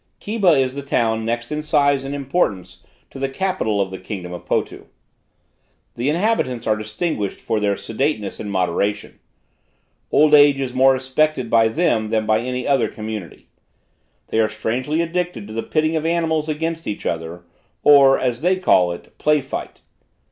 Keba 0.19 0.59
is 0.59 0.73
the 0.73 0.81
town 0.81 1.25
next 1.25 1.51
in 1.51 1.61
size 1.61 2.03
and 2.03 2.15
importance 2.15 2.83
to 3.11 3.19
the 3.19 3.29
capital 3.29 3.79
of 3.79 3.91
the 3.91 3.99
kingdom 3.99 4.33
of 4.33 4.47
Potu. 4.47 4.85
The 5.93 6.09
inhabitants 6.09 6.65
are 6.65 6.75
distinguished 6.75 7.39
for 7.39 7.59
their 7.59 7.77
sedateness 7.77 8.39
and 8.39 8.49
moderation; 8.51 9.19
old 10.11 10.33
age 10.33 10.59
is 10.59 10.73
more 10.73 10.93
respected 10.93 11.51
by 11.51 11.67
them 11.67 12.09
than 12.09 12.25
by 12.25 12.39
any 12.39 12.65
other 12.65 12.87
community. 12.87 13.45
They 14.29 14.39
are 14.39 14.49
strangely 14.49 15.01
addicted 15.03 15.45
to 15.45 15.53
the 15.53 15.61
pitting 15.61 15.95
of 15.95 16.03
animals 16.03 16.49
against 16.49 16.87
each 16.87 17.05
other; 17.05 17.43
or, 17.83 18.19
as 18.19 18.41
they 18.41 18.55
call 18.55 18.91
it, 18.91 19.15
"play 19.19 19.39
fight." 19.39 19.81